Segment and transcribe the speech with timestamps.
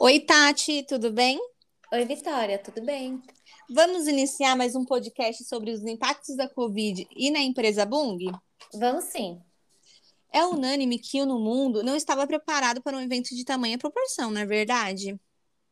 [0.00, 1.40] Oi, Tati, tudo bem?
[1.92, 3.20] Oi, Vitória, tudo bem?
[3.68, 8.16] Vamos iniciar mais um podcast sobre os impactos da Covid e na empresa Bung?
[8.74, 9.42] Vamos sim.
[10.32, 14.30] É unânime que o no mundo não estava preparado para um evento de tamanha proporção,
[14.30, 15.18] não é verdade?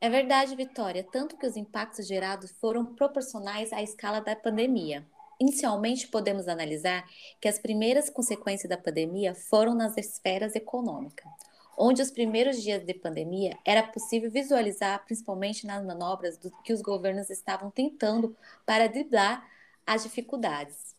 [0.00, 5.06] É verdade, Vitória, tanto que os impactos gerados foram proporcionais à escala da pandemia.
[5.38, 7.08] Inicialmente, podemos analisar
[7.40, 11.30] que as primeiras consequências da pandemia foram nas esferas econômicas,
[11.77, 16.80] onde os primeiros dias de pandemia era possível visualizar, principalmente nas manobras do, que os
[16.80, 19.47] governos estavam tentando para driblar
[19.87, 20.97] as dificuldades.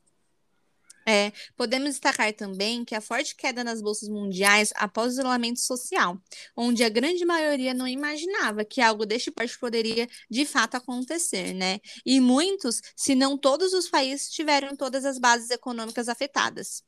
[1.09, 6.22] É, podemos destacar também que a forte queda nas bolsas mundiais após o isolamento social,
[6.53, 11.80] onde a grande maioria não imaginava que algo deste porte poderia de fato acontecer, né?
[12.05, 16.84] E muitos, se não todos os países, tiveram todas as bases econômicas afetadas.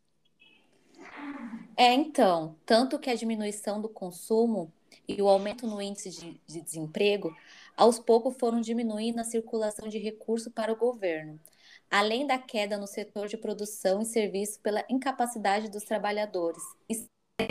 [1.80, 4.72] É, então, tanto que a diminuição do consumo
[5.08, 7.34] e o aumento no índice de, de desemprego,
[7.76, 11.40] aos poucos foram diminuindo a circulação de recursos para o governo
[11.90, 16.62] além da queda no setor de produção e serviço pela incapacidade dos trabalhadores,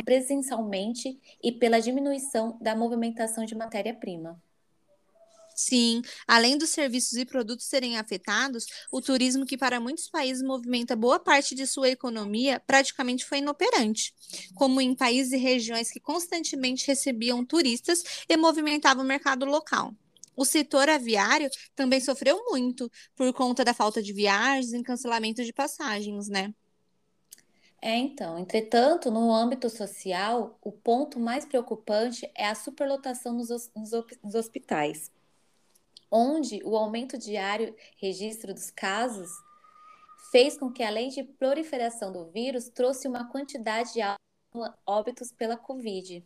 [0.05, 4.41] presencialmente e pela diminuição da movimentação de matéria-prima.
[5.59, 10.95] Sim, além dos serviços e produtos serem afetados, o turismo, que para muitos países movimenta
[10.95, 14.15] boa parte de sua economia, praticamente foi inoperante,
[14.55, 19.93] como em países e regiões que constantemente recebiam turistas e movimentavam o mercado local.
[20.37, 25.53] O setor aviário também sofreu muito por conta da falta de viagens e cancelamento de
[25.53, 26.55] passagens, né?
[27.83, 34.35] É, então, entretanto, no âmbito social, o ponto mais preocupante é a superlotação nos, nos
[34.37, 35.11] hospitais,
[36.11, 39.31] onde o aumento diário registro dos casos
[40.31, 44.01] fez com que, além de proliferação do vírus, trouxe uma quantidade de
[44.87, 46.25] óbitos pela Covid.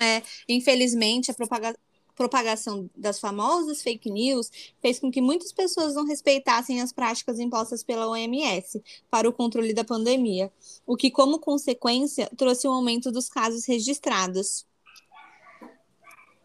[0.00, 1.74] É, infelizmente, a, propaga
[2.16, 4.50] propagação das famosas fake news
[4.80, 9.74] fez com que muitas pessoas não respeitassem as práticas impostas pela OMS para o controle
[9.74, 10.50] da pandemia,
[10.86, 14.64] o que, como consequência, trouxe um aumento dos casos registrados.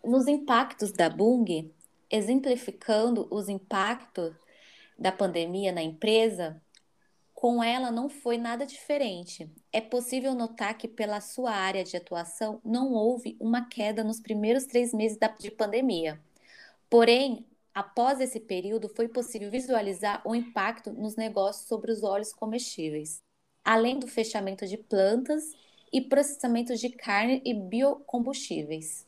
[0.03, 1.71] Nos impactos da Bung,
[2.09, 4.33] exemplificando os impactos
[4.97, 6.61] da pandemia na empresa,
[7.33, 9.51] com ela não foi nada diferente.
[9.73, 14.65] É possível notar que, pela sua área de atuação, não houve uma queda nos primeiros
[14.65, 16.21] três meses da, de pandemia.
[16.89, 23.23] Porém, após esse período, foi possível visualizar o impacto nos negócios sobre os óleos comestíveis,
[23.63, 25.55] além do fechamento de plantas
[25.91, 29.07] e processamento de carne e biocombustíveis.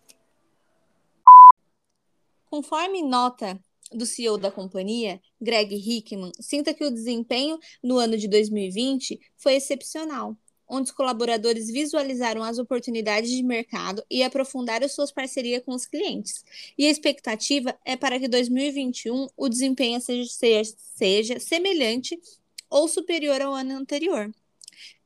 [2.53, 3.59] Conforme nota
[3.91, 9.55] do CEO da companhia, Greg Hickman, sinta que o desempenho no ano de 2020 foi
[9.55, 10.37] excepcional,
[10.67, 16.45] onde os colaboradores visualizaram as oportunidades de mercado e aprofundaram suas parcerias com os clientes.
[16.77, 22.21] E a expectativa é para que 2021 o desempenho seja, seja, seja semelhante
[22.69, 24.31] ou superior ao ano anterior.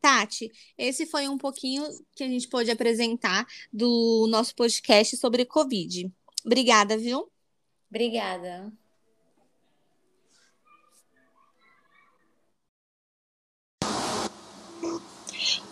[0.01, 6.11] Tati, esse foi um pouquinho que a gente pôde apresentar do nosso podcast sobre Covid.
[6.43, 7.31] Obrigada, viu?
[7.89, 8.71] Obrigada.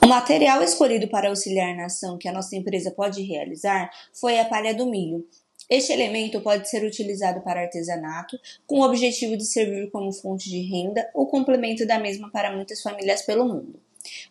[0.02, 4.46] O material escolhido para auxiliar na ação que a nossa empresa pode realizar foi a
[4.46, 5.28] palha do milho.
[5.68, 10.62] Este elemento pode ser utilizado para artesanato, com o objetivo de servir como fonte de
[10.62, 13.80] renda ou complemento da mesma para muitas famílias pelo mundo.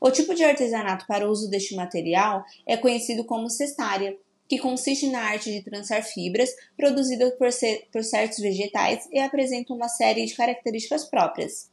[0.00, 4.16] O tipo de artesanato para uso deste material é conhecido como cestária
[4.48, 7.48] que consiste na arte de trançar fibras produzidas por,
[7.92, 11.72] por certos vegetais e apresenta uma série de características próprias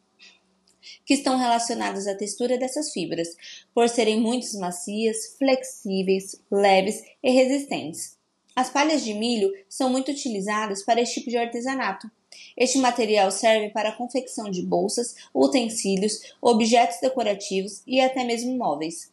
[1.05, 3.29] que estão relacionadas à textura dessas fibras,
[3.73, 8.17] por serem muito macias, flexíveis, leves e resistentes.
[8.55, 12.09] As palhas de milho são muito utilizadas para esse tipo de artesanato.
[12.57, 19.11] Este material serve para a confecção de bolsas, utensílios, objetos decorativos e até mesmo móveis.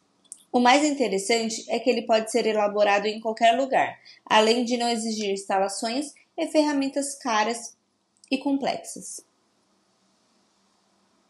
[0.51, 4.89] O mais interessante é que ele pode ser elaborado em qualquer lugar, além de não
[4.89, 7.75] exigir instalações e ferramentas caras
[8.31, 9.28] e complexas.